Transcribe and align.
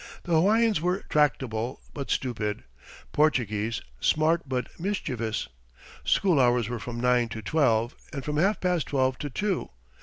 The 0.23 0.33
Hawaiians 0.33 0.81
were 0.81 1.03
tractable, 1.09 1.79
but 1.93 2.09
stupid; 2.09 2.63
Portuguese, 3.11 3.83
smart 3.99 4.49
but 4.49 4.65
mischievous. 4.79 5.47
School 6.03 6.39
hours 6.39 6.69
were 6.69 6.79
from 6.79 6.99
nine 6.99 7.29
to 7.29 7.43
twelve, 7.43 7.93
and 8.11 8.25
from 8.25 8.37
half 8.37 8.59
past 8.59 8.87
twelve 8.87 9.19
to 9.19 9.29
two. 9.29 9.69